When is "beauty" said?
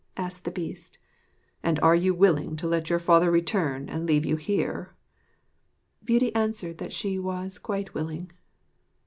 6.03-6.33